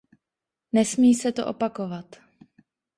Nesmí 0.73 1.13
se 1.15 1.31
to 1.31 1.47
opakovat. 1.47 2.15